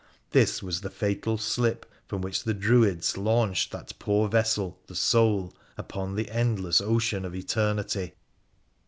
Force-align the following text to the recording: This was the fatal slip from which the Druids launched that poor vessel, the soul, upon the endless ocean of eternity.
This 0.31 0.63
was 0.63 0.81
the 0.81 0.89
fatal 0.89 1.37
slip 1.37 1.85
from 2.07 2.21
which 2.21 2.43
the 2.43 2.55
Druids 2.55 3.17
launched 3.19 3.71
that 3.71 3.93
poor 3.99 4.27
vessel, 4.27 4.79
the 4.87 4.95
soul, 4.95 5.53
upon 5.77 6.15
the 6.15 6.31
endless 6.31 6.81
ocean 6.81 7.23
of 7.23 7.35
eternity. 7.35 8.15